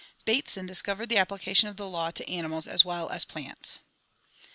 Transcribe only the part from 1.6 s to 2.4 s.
of the law to